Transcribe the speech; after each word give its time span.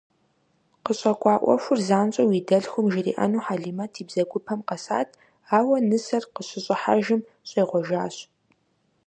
КъыщӀэкӀуа 0.83 1.35
Ӏуэхур 1.41 1.79
занщӀэу 1.87 2.31
и 2.39 2.41
дэлъхум 2.47 2.87
жриӀэну 2.93 3.43
Хьэлимэт 3.45 3.93
и 4.01 4.03
бзэгупэм 4.07 4.59
къэсат, 4.67 5.09
ауэ, 5.57 5.77
нысэр 5.89 6.23
къыщыщӀыхьэжым, 6.33 7.21
щӀегъуэжащ. 7.49 8.15